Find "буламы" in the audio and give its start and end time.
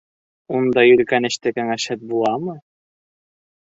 2.15-2.61